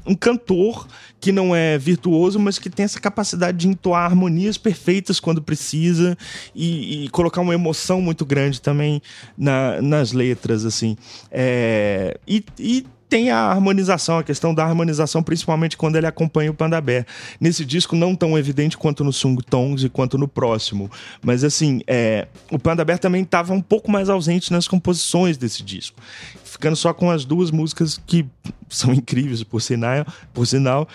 [0.06, 0.88] um cantor
[1.20, 6.18] que não é virtuoso, mas que tem essa capacidade de entoar harmonias perfeitas quando precisa
[6.56, 9.02] e, e colocar uma emoção muito grande também
[9.38, 10.98] na, nas letras, assim.
[11.32, 16.54] É, e, e tem a harmonização, a questão da harmonização, principalmente quando ele acompanha o
[16.54, 17.06] Panda Bear.
[17.42, 20.90] Nesse disco, não tão evidente quanto no Sung Tongs e quanto no próximo.
[21.22, 25.62] Mas, assim, é, o Panda Bear também estava um pouco mais ausente nas composições desse
[25.62, 26.00] disco.
[26.46, 28.26] Ficando só com as duas músicas que
[28.70, 30.88] são incríveis, por sinal, por sinal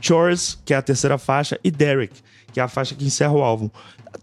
[0.00, 2.16] Chores, que é a terceira faixa, e Derek,
[2.52, 3.70] que é a faixa que encerra o álbum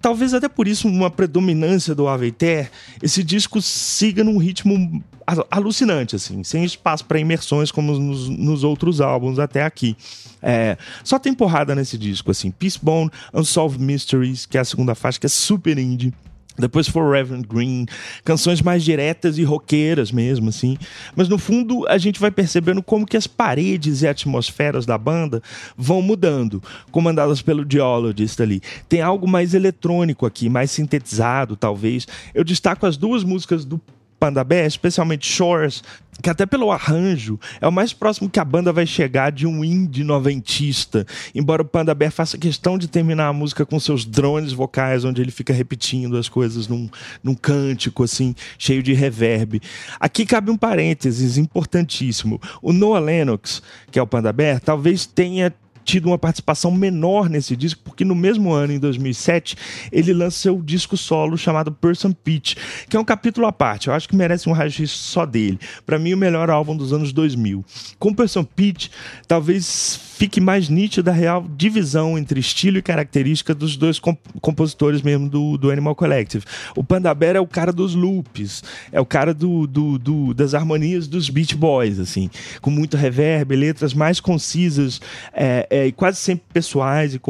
[0.01, 2.71] talvez até por isso uma predominância do Aveiter,
[3.01, 5.03] esse disco siga num ritmo
[5.49, 9.95] alucinante, assim, sem espaço para imersões como nos, nos, outros álbuns até aqui.
[10.41, 15.19] É, só tem porrada nesse disco, assim, Peacebone, Unsolved Mysteries, que é a segunda faixa,
[15.19, 16.13] que é super indie.
[16.59, 17.85] Depois Forever Green,
[18.23, 20.77] canções mais diretas e roqueiras mesmo, assim.
[21.15, 25.41] Mas no fundo a gente vai percebendo como que as paredes e atmosferas da banda
[25.77, 26.61] vão mudando,
[26.91, 28.61] comandadas pelo Geologist ali.
[28.89, 32.05] Tem algo mais eletrônico aqui, mais sintetizado, talvez.
[32.33, 33.79] Eu destaco as duas músicas do
[34.19, 35.81] Panda Bear, especialmente Shores,
[36.21, 39.63] que até pelo arranjo é o mais próximo que a banda vai chegar de um
[39.63, 41.05] indie noventista.
[41.33, 45.21] Embora o Panda Bear faça questão de terminar a música com seus drones vocais, onde
[45.21, 46.89] ele fica repetindo as coisas num,
[47.23, 49.61] num cântico assim, cheio de reverb.
[49.99, 52.41] Aqui cabe um parênteses importantíssimo.
[52.61, 55.53] O Noah Lennox, que é o Panda Bear, talvez tenha
[55.89, 59.55] tido uma participação menor nesse disco, porque no mesmo ano, em 2007,
[59.91, 62.55] ele lança seu disco solo chamado Person Pitch,
[62.87, 63.87] que é um capítulo à parte.
[63.87, 65.59] Eu acho que merece um raio só dele.
[65.87, 67.65] Para mim, o melhor álbum dos anos 2000.
[67.97, 68.89] Com Person Pitch,
[69.27, 75.01] talvez fique mais nítida a real divisão entre estilo e característica dos dois comp compositores
[75.01, 76.43] mesmo do, do Animal Collective.
[76.75, 80.53] O Panda Bear é o cara dos loops, é o cara do, do, do, das
[80.53, 82.29] harmonias dos Beach Boys, assim,
[82.61, 84.99] com muito reverb, letras mais concisas
[85.33, 87.21] é, é, e quase sempre pessoais e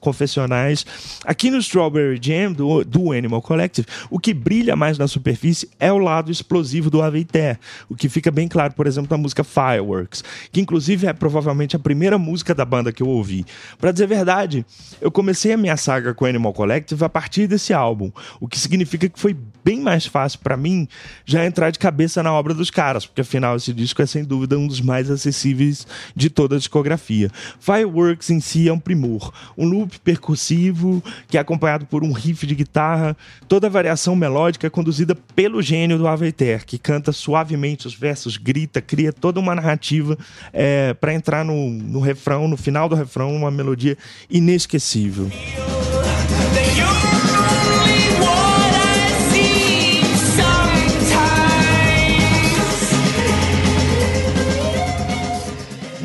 [0.00, 0.86] confessionais.
[1.24, 5.92] Aqui no Strawberry Jam, do, do Animal Collective, o que brilha mais na superfície é
[5.92, 10.24] o lado explosivo do Aveiter, o que fica bem claro, por exemplo, na música Fireworks,
[10.50, 13.44] que inclusive é provavelmente a primeira música música da banda que eu ouvi.
[13.78, 14.64] Para dizer a verdade,
[15.00, 19.08] eu comecei a minha saga com Animal Collective a partir desse álbum, o que significa
[19.08, 20.88] que foi bem mais fácil para mim
[21.26, 24.58] já entrar de cabeça na obra dos caras, porque afinal esse disco é sem dúvida
[24.58, 27.30] um dos mais acessíveis de toda a discografia.
[27.60, 29.32] Fireworks Fireworks em si é um primor.
[29.56, 33.16] Um loop percussivo que é acompanhado por um riff de guitarra.
[33.48, 38.36] Toda a variação melódica é conduzida pelo gênio do Aveter, que canta suavemente os versos,
[38.36, 40.16] grita, cria toda uma narrativa
[40.52, 43.96] é, para entrar no, no refrão, no final do refrão, uma melodia
[44.30, 45.30] inesquecível.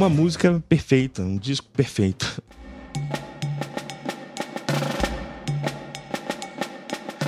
[0.03, 2.43] Uma música perfeita, um disco perfeito.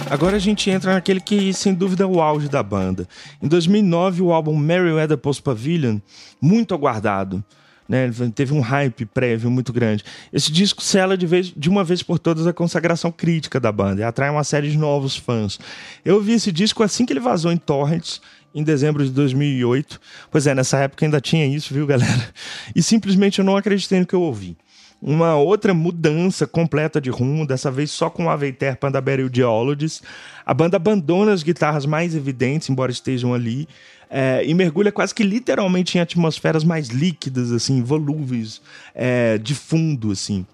[0.09, 3.07] Agora a gente entra naquele que, sem dúvida, é o auge da banda.
[3.41, 5.99] Em 2009, o álbum Merryweather Post Pavilion,
[6.41, 7.41] muito aguardado.
[7.87, 10.03] Né, teve um hype prévio muito grande.
[10.33, 14.01] Esse disco sela de, vez, de uma vez por todas a consagração crítica da banda
[14.01, 15.59] e atrai uma série de novos fãs.
[16.03, 18.19] Eu vi esse disco assim que ele vazou em torrents
[18.55, 19.99] em dezembro de 2008.
[20.31, 22.33] Pois é, nessa época ainda tinha isso, viu, galera?
[22.73, 24.57] E simplesmente eu não acreditei no que eu ouvi.
[25.01, 29.31] Uma outra mudança completa de rumo, dessa vez só com o Aveiter, Pandaberry e o
[29.31, 30.01] Geologist.
[30.45, 33.67] A banda abandona as guitarras mais evidentes, embora estejam ali,
[34.09, 38.61] é, e mergulha quase que literalmente em atmosferas mais líquidas, assim, volúveis,
[38.95, 40.45] é, de fundo, assim.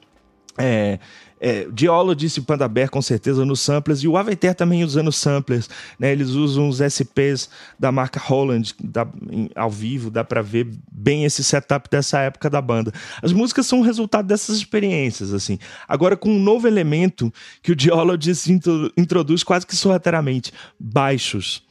[0.57, 0.99] É,
[1.41, 5.67] é, Diolo disse Panda Bear com certeza nos samplers e o Aveter também usando samplers,
[5.97, 6.11] né?
[6.11, 7.49] Eles usam os SPs
[7.79, 12.47] da marca Holland da, em, ao vivo, dá para ver bem esse setup dessa época
[12.47, 12.93] da banda.
[13.23, 15.57] As músicas são o resultado dessas experiências, assim.
[15.87, 18.47] Agora com um novo elemento que o Geologist
[18.95, 21.63] introduz quase que sorrateiramente, baixos.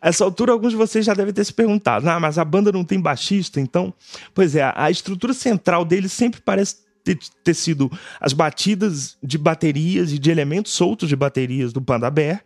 [0.00, 2.70] A essa altura, alguns de vocês já devem ter se perguntado: ah, mas a banda
[2.70, 3.92] não tem baixista, então?
[4.32, 7.90] Pois é, a estrutura central dele sempre parece ter, ter sido
[8.20, 12.42] as batidas de baterias e de elementos soltos de baterias do Panda Bear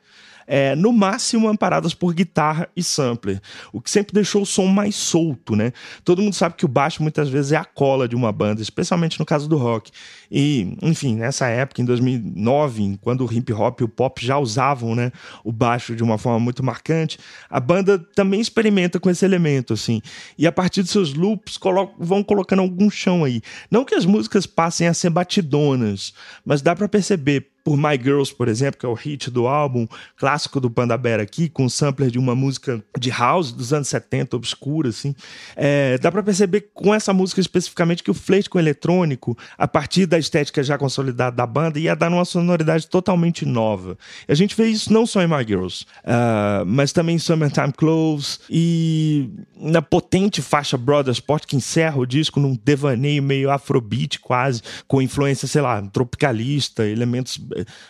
[0.52, 3.40] é, no máximo amparadas por guitarra e sampler,
[3.72, 5.72] o que sempre deixou o som mais solto, né?
[6.04, 9.20] Todo mundo sabe que o baixo muitas vezes é a cola de uma banda, especialmente
[9.20, 9.92] no caso do rock.
[10.28, 14.96] E, enfim, nessa época, em 2009, quando o hip hop e o pop já usavam,
[14.96, 15.12] né,
[15.44, 17.16] o baixo de uma forma muito marcante,
[17.48, 20.02] a banda também experimenta com esse elemento, assim.
[20.36, 23.40] E a partir de seus loops colo vão colocando algum chão aí.
[23.70, 26.12] Não que as músicas passem a ser batidonas,
[26.44, 29.86] mas dá para perceber por My Girls, por exemplo, que é o hit do álbum
[30.16, 34.36] clássico do Panda Bear aqui, com sampler de uma música de house dos anos 70,
[34.36, 35.14] obscura, assim.
[35.56, 39.68] É, dá para perceber com essa música especificamente que o flerte com o eletrônico, a
[39.68, 43.96] partir da estética já consolidada da banda, ia dar uma sonoridade totalmente nova.
[44.28, 48.40] A gente vê isso não só em My Girls, uh, mas também em Summertime Clothes
[48.48, 54.62] e na potente faixa Brother Sport, que encerra o disco num devaneio meio afrobeat quase,
[54.88, 57.38] com influência, sei lá, tropicalista, elementos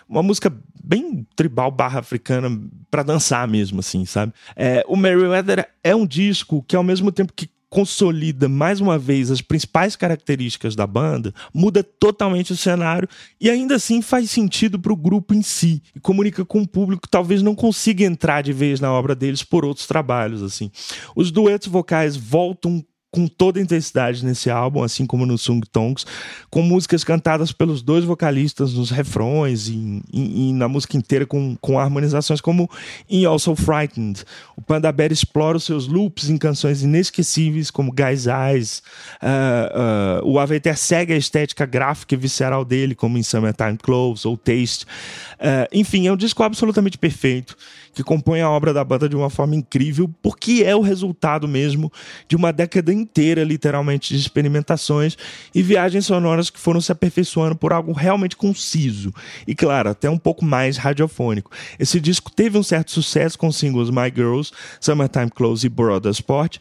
[0.08, 0.52] uma música
[0.82, 2.48] bem tribal barra africana
[2.90, 4.32] para dançar mesmo, assim, sabe?
[4.56, 9.30] É, o Merryweather é um disco que, ao mesmo tempo que consolida mais uma vez
[9.30, 13.08] as principais características da banda, muda totalmente o cenário
[13.40, 17.02] e ainda assim faz sentido para o grupo em si e comunica com um público
[17.02, 20.70] que talvez não consiga entrar de vez na obra deles por outros trabalhos assim.
[21.14, 26.06] Os duetos vocais voltam com toda intensidade nesse álbum, assim como no Sung Tongs,
[26.48, 31.56] com músicas cantadas pelos dois vocalistas nos refrões e, e, e, na música inteira com,
[31.60, 32.70] com harmonizações como
[33.08, 34.22] em Also Frightened.
[34.56, 38.82] O Panda Bear explora os seus loops em canções inesquecíveis como Guys Eyes.
[39.20, 44.24] Uh, uh, o Aveter segue a estética gráfica e visceral dele, como em Summertime Clothes
[44.24, 44.84] ou Taste.
[44.84, 47.56] Uh, enfim, é um disco absolutamente perfeito
[47.92, 51.92] que compõe a obra da banda de uma forma incrível, porque é o resultado mesmo
[52.28, 55.16] de uma década inteira, literalmente, de experimentações
[55.54, 59.12] e viagens sonoras que foram se aperfeiçoando por algo realmente conciso
[59.46, 61.50] e, claro, até um pouco mais radiofônico.
[61.78, 66.12] Esse disco teve um certo sucesso com os singles My Girls, Summertime Close e Brother
[66.12, 66.58] Sport,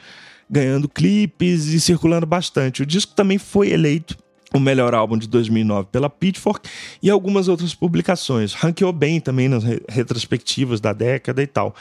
[0.50, 2.82] ganhando clipes e circulando bastante.
[2.82, 4.18] O disco também foi eleito
[4.54, 6.68] o melhor álbum de 2009 pela Pitchfork
[7.02, 8.54] e algumas outras publicações.
[8.54, 11.76] Ranqueou bem também nas retrospectivas da década e tal.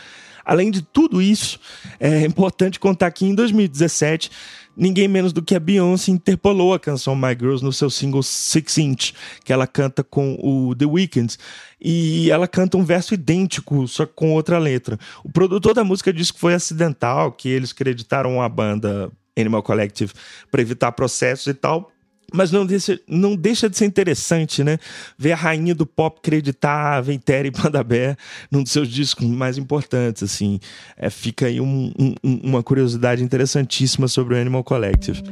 [0.48, 1.60] Além de tudo isso,
[2.00, 4.30] é importante contar que em 2017,
[4.74, 8.78] ninguém menos do que a Beyoncé interpolou a canção My Girls no seu single Six
[8.78, 9.12] Inch,
[9.44, 11.36] que ela canta com o The Weeknd.
[11.78, 14.98] E ela canta um verso idêntico, só com outra letra.
[15.22, 20.12] O produtor da música disse que foi acidental, que eles creditaram a banda Animal Collective
[20.50, 21.92] para evitar processos e tal.
[22.32, 24.78] Mas não deixa, não deixa de ser interessante, né?
[25.16, 28.16] Ver a rainha do pop acreditar a Ventere Pandabé
[28.50, 30.60] num dos seus discos mais importantes, assim.
[30.96, 35.22] É, fica aí um, um, uma curiosidade interessantíssima sobre o Animal Collective.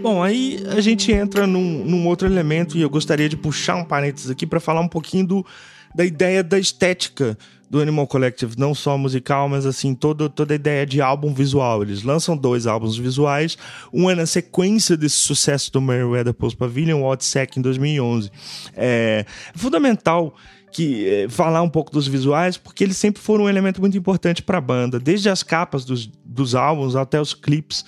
[0.00, 3.84] Bom, aí a gente entra num, num outro elemento e eu gostaria de puxar um
[3.84, 5.46] parênteses aqui para falar um pouquinho do
[5.94, 7.36] da ideia da estética
[7.70, 11.82] do Animal Collective, não só musical, mas assim, todo, toda a ideia de álbum visual.
[11.82, 13.56] Eles lançam dois álbuns visuais,
[13.92, 18.28] um é na sequência desse sucesso do Meriwether Post Pavilion, o Odsec em 2011.
[18.76, 20.34] É fundamental
[20.72, 24.42] que é, falar um pouco dos visuais, porque eles sempre foram um elemento muito importante
[24.42, 27.84] para a banda, desde as capas dos, dos álbuns até os clipes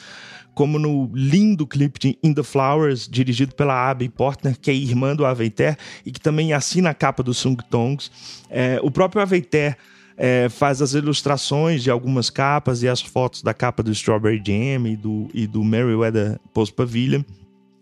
[0.54, 5.16] como no lindo clipe de In the Flowers, dirigido pela Abby Portner, que é irmã
[5.16, 8.10] do Aveiter e que também assina a capa do Sung Tongs.
[8.50, 9.76] É, o próprio Aveiter
[10.16, 14.86] é, faz as ilustrações de algumas capas e as fotos da capa do Strawberry Jam
[14.86, 17.22] e do, e do Merryweather Post Pavilion.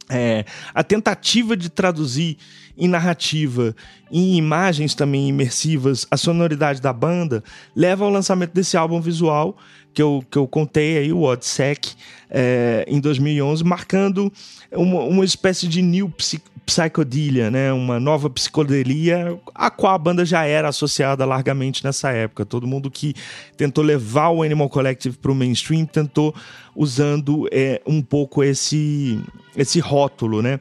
[0.08, 2.36] É, a tentativa de traduzir
[2.80, 3.76] em narrativa,
[4.10, 7.44] em imagens também imersivas, a sonoridade da banda
[7.76, 9.56] leva ao lançamento desse álbum visual
[9.92, 11.94] que eu, que eu contei aí, o Odsec,
[12.30, 14.32] é, em 2011, marcando
[14.72, 16.12] uma, uma espécie de new
[16.64, 17.72] psychedelia, né?
[17.72, 22.46] Uma nova psicodelia, a qual a banda já era associada largamente nessa época.
[22.46, 23.14] Todo mundo que
[23.56, 26.32] tentou levar o Animal Collective para o mainstream tentou
[26.74, 29.20] usando é, um pouco esse,
[29.56, 30.60] esse rótulo, né?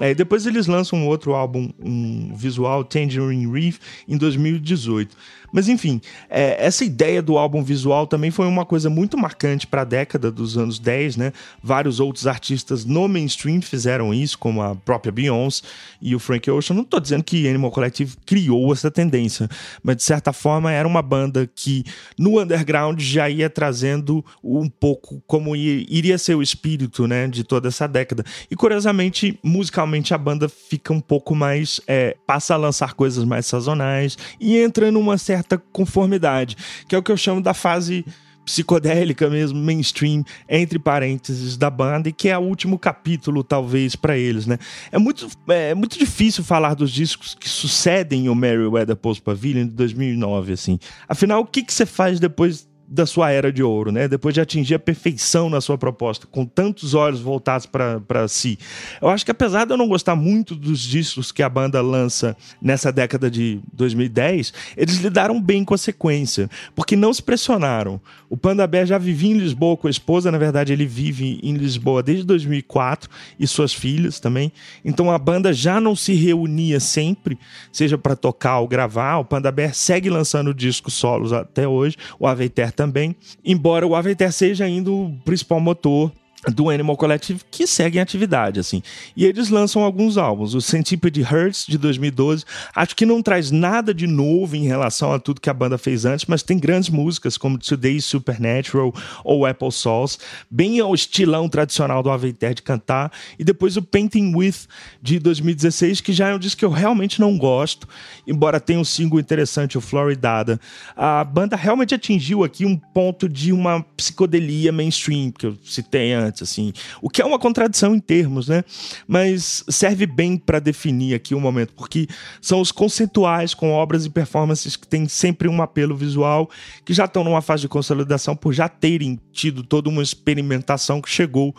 [0.00, 5.16] É, depois eles lançam um outro álbum, um visual, Tangerine Reef, em 2018.
[5.52, 9.82] Mas enfim, é, essa ideia do álbum visual também foi uma coisa muito marcante para
[9.82, 11.32] a década dos anos 10, né?
[11.62, 15.62] Vários outros artistas no mainstream fizeram isso, como a própria Beyoncé
[16.00, 16.74] e o Frank Ocean.
[16.74, 19.48] Não estou dizendo que Animal Collective criou essa tendência,
[19.82, 21.84] mas de certa forma era uma banda que
[22.18, 27.68] no underground já ia trazendo um pouco como iria ser o espírito, né, de toda
[27.68, 28.24] essa década.
[28.50, 33.46] E curiosamente, musicalmente a banda fica um pouco mais é, passa a lançar coisas mais
[33.46, 36.56] sazonais e entra numa certa certa conformidade,
[36.88, 38.04] que é o que eu chamo da fase
[38.44, 44.16] psicodélica mesmo, mainstream, entre parênteses, da banda, e que é o último capítulo, talvez, para
[44.16, 44.58] eles, né?
[44.90, 49.72] É muito, é muito difícil falar dos discos que sucedem o Merryweather Post Pavilion de
[49.72, 50.78] 2009, assim.
[51.06, 54.08] Afinal, o que, que você faz depois da sua era de ouro, né?
[54.08, 58.58] Depois de atingir a perfeição na sua proposta, com tantos olhos voltados para si.
[59.00, 62.34] Eu acho que apesar de eu não gostar muito dos discos que a banda lança
[62.62, 68.00] nessa década de 2010, eles lidaram bem com a sequência, porque não se pressionaram.
[68.30, 71.54] O Panda Bear já vivia em Lisboa com a esposa, na verdade ele vive em
[71.54, 74.50] Lisboa desde 2004 e suas filhas também.
[74.82, 77.38] Então a banda já não se reunia sempre,
[77.70, 79.18] seja para tocar ou gravar.
[79.18, 81.96] O Panda Bear segue lançando discos solos até hoje.
[82.18, 86.12] O Aveiter também, embora o Aveter seja ainda o principal motor
[86.46, 88.82] do Animal Collective que segue em atividade, assim.
[89.16, 90.54] E eles lançam alguns álbuns.
[90.54, 95.18] O Centipede Hurts, de 2012, acho que não traz nada de novo em relação a
[95.18, 99.72] tudo que a banda fez antes, mas tem grandes músicas como Today's Supernatural ou Apple
[99.72, 103.12] Sauce, bem ao estilão tradicional do Aveter de cantar.
[103.38, 104.68] E depois o Painting With,
[105.02, 107.88] de 2016, que já é um disco que eu realmente não gosto,
[108.26, 110.60] embora tenha um single interessante, o Floridada.
[110.96, 116.27] A banda realmente atingiu aqui um ponto de uma psicodelia mainstream, que eu citei antes
[116.42, 116.72] assim.
[117.02, 118.64] O que é uma contradição em termos, né?
[119.06, 122.06] Mas serve bem para definir aqui o momento, porque
[122.40, 126.48] são os conceituais com obras e performances que têm sempre um apelo visual,
[126.84, 131.08] que já estão numa fase de consolidação por já terem tido toda uma experimentação que
[131.08, 131.54] chegou,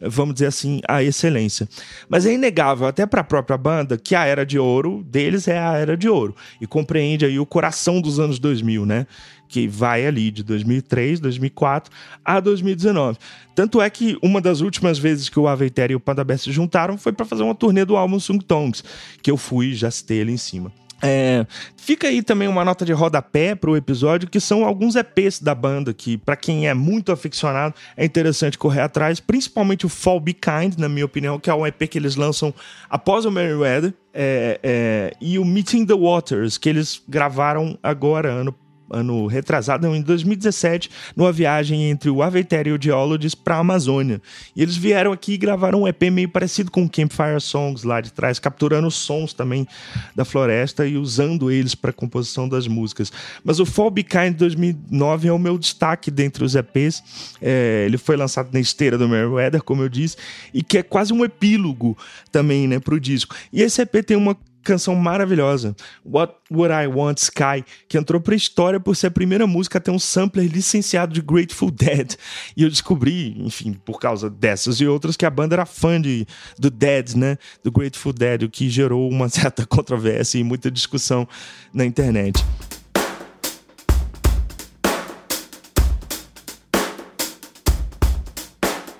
[0.00, 1.68] vamos dizer assim, à excelência.
[2.08, 5.58] Mas é inegável, até para a própria banda, que a era de ouro deles é
[5.58, 9.06] a era de ouro e compreende aí o coração dos anos 2000, né?
[9.48, 11.92] Que vai ali de 2003, 2004
[12.24, 13.18] a 2019.
[13.54, 16.98] Tanto é que uma das últimas vezes que o Aveiter e o Panda se juntaram
[16.98, 18.82] foi para fazer uma turnê do álbum Sung Tongs,
[19.22, 20.72] que eu fui já citei ali em cima.
[21.06, 25.38] É, fica aí também uma nota de rodapé para o episódio, que são alguns EPs
[25.38, 30.18] da banda, que para quem é muito aficionado é interessante correr atrás, principalmente o Fall
[30.18, 32.54] Be Kind, na minha opinião, que é um EP que eles lançam
[32.88, 38.54] após o Merryweather, é, é, e o Meeting the Waters, que eles gravaram agora, ano
[38.90, 44.20] ano retrasado, em 2017, numa viagem entre o Aveter e o Geologist para a Amazônia.
[44.54, 48.12] E eles vieram aqui e gravaram um EP meio parecido com Campfire Songs lá de
[48.12, 49.66] trás, capturando os sons também
[50.14, 53.12] da floresta e usando eles para a composição das músicas.
[53.42, 57.02] Mas o Fall Be Kind 2009 é o meu destaque dentre os EPs.
[57.40, 60.16] É, ele foi lançado na esteira do Meriwether, como eu disse,
[60.52, 61.96] e que é quase um epílogo
[62.30, 63.34] também né, para o disco.
[63.52, 68.34] E esse EP tem uma canção maravilhosa, What Would I Want Sky, que entrou pra
[68.34, 72.14] história por ser a primeira música a ter um sampler licenciado de Grateful Dead.
[72.56, 76.26] E eu descobri, enfim, por causa dessas e outras, que a banda era fã de,
[76.58, 77.38] do Dead, né?
[77.62, 81.28] Do Grateful Dead, o que gerou uma certa controvérsia e muita discussão
[81.72, 82.42] na internet.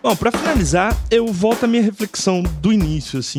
[0.04, 3.38] Bom, para finalizar, eu volto à minha reflexão do início, assim.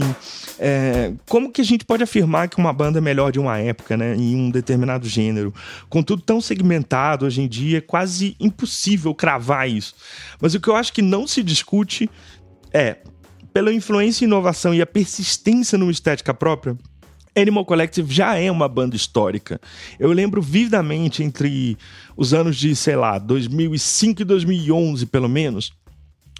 [0.57, 3.95] É, como que a gente pode afirmar que uma banda é melhor de uma época,
[3.95, 5.53] né, em um determinado gênero?
[5.88, 9.93] Com tudo tão segmentado hoje em dia, é quase impossível cravar isso.
[10.41, 12.09] Mas o que eu acho que não se discute
[12.74, 12.97] é,
[13.53, 16.76] pela influência, inovação e a persistência numa estética própria,
[17.36, 19.61] Animal Collective já é uma banda histórica.
[19.99, 21.78] Eu lembro vividamente entre
[22.18, 25.72] os anos de, sei lá, 2005 e 2011, pelo menos,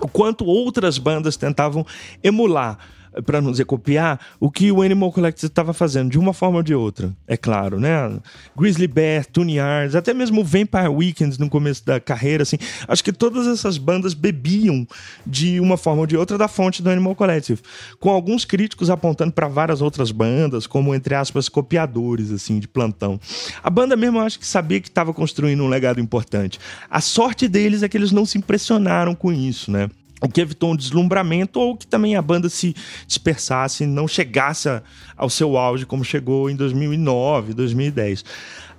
[0.02, 1.86] o quanto outras bandas tentavam
[2.24, 2.78] emular
[3.24, 6.64] para não dizer copiar, o que o Animal Collective estava fazendo, de uma forma ou
[6.64, 8.20] de outra, é claro, né?
[8.58, 12.58] Grizzly Bear, Tune Yards, até mesmo Vampire Weekends no começo da carreira, assim,
[12.88, 14.88] acho que todas essas bandas bebiam
[15.26, 17.62] de uma forma ou de outra da fonte do Animal Collective,
[18.00, 23.20] com alguns críticos apontando para várias outras bandas, como, entre aspas, copiadores, assim, de plantão.
[23.64, 26.60] A banda mesmo, acho que sabia que estava construindo um legado importante.
[26.90, 29.90] A sorte deles é que eles não se impressionaram com isso, né?
[30.26, 32.76] O que evitou um deslumbramento ou que também a banda se
[33.08, 34.70] dispersasse, não chegasse
[35.16, 38.26] ao seu auge como chegou em 2009, 2010.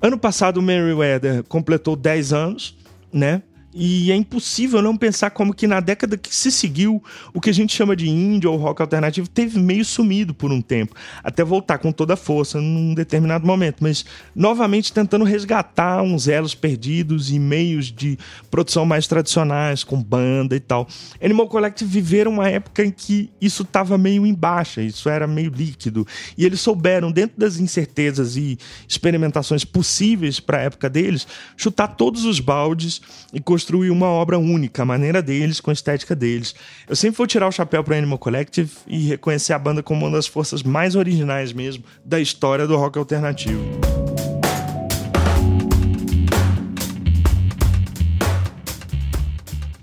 [0.03, 2.77] Ano passado o Merriweather completou 10 anos,
[3.13, 3.43] né?
[3.79, 7.03] E é impossível não pensar como que na década que se seguiu,
[7.35, 10.63] o que a gente chama de indie ou rock alternativo teve meio sumido por um
[10.63, 14.03] tempo, até voltar com toda a força num determinado momento, mas
[14.35, 18.19] novamente tentando resgatar uns elos perdidos e meios de
[18.51, 20.89] produção mais tradicionais, com banda e tal.
[21.23, 25.51] Animal Collective viveram uma época em que isso estava meio em baixa, isso era meio
[25.51, 26.07] líquido,
[26.39, 28.57] e eles souberam, dentro das incertezas e
[28.89, 31.27] experimentações possíveis para a época deles,
[31.59, 33.03] chutar todos os baldes
[33.35, 36.55] e construir construir uma obra única, a maneira deles, com a estética deles.
[36.89, 40.17] Eu sempre vou tirar o chapéu para Animal Collective e reconhecer a banda como uma
[40.17, 44.06] das forças mais originais mesmo da história do rock alternativo.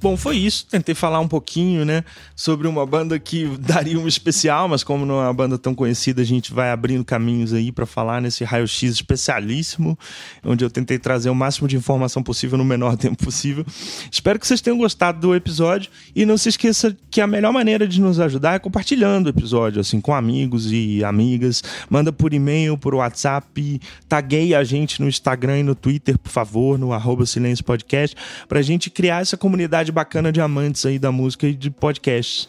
[0.04, 0.66] Bom, foi isso.
[0.70, 2.04] Tentei falar um pouquinho, né,
[2.36, 6.22] sobre uma banda que daria um especial, mas como não é uma banda tão conhecida,
[6.22, 9.98] a gente vai abrindo caminhos aí para falar nesse raio-x especialíssimo,
[10.44, 13.66] onde eu tentei trazer o máximo de informação possível no menor tempo possível.
[14.12, 17.88] Espero que vocês tenham gostado do episódio e não se esqueça que a melhor maneira
[17.88, 21.64] de nos ajudar é compartilhando o episódio, assim, com amigos e amigas.
[21.90, 23.80] Manda por e-mail, por WhatsApp,
[24.10, 28.18] tagueie a gente no Instagram e no Twitter, por favor, no arroba Silêncio Podcast,
[28.50, 32.48] pra gente criar essa comunidade bacana de amantes aí da música e de podcasts.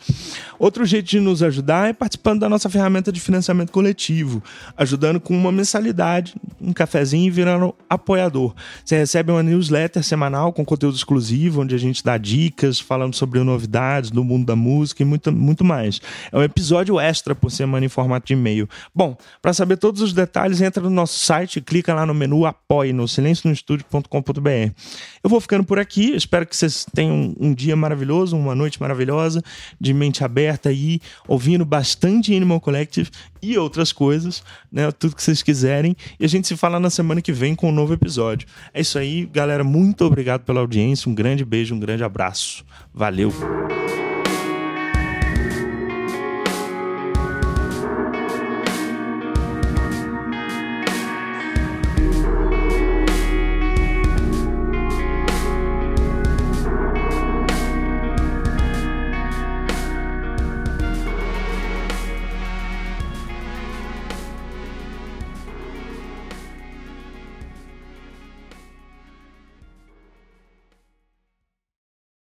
[0.59, 4.43] Outro jeito de nos ajudar é participando da nossa ferramenta de financiamento coletivo,
[4.77, 8.55] ajudando com uma mensalidade, um cafezinho e virando apoiador.
[8.85, 13.41] Você recebe uma newsletter semanal com conteúdo exclusivo, onde a gente dá dicas, falando sobre
[13.41, 16.01] novidades do mundo da música e muito, muito mais.
[16.33, 18.69] É um episódio extra por semana em formato de e-mail.
[18.95, 22.93] Bom, para saber todos os detalhes, entra no nosso site, clica lá no menu Apoie
[22.93, 24.73] no silencionostudio.com.br.
[25.23, 29.43] Eu vou ficando por aqui, espero que vocês tenham um dia maravilhoso, uma noite maravilhosa,
[29.80, 33.11] de mente aberta aí, ouvindo bastante Animal Collective
[33.43, 34.91] e outras coisas, né?
[34.93, 35.97] Tudo que vocês quiserem.
[36.18, 38.47] E a gente se fala na semana que vem com um novo episódio.
[38.72, 39.64] É isso aí, galera.
[39.64, 41.11] Muito obrigado pela audiência.
[41.11, 42.64] Um grande beijo, um grande abraço.
[42.93, 43.32] Valeu!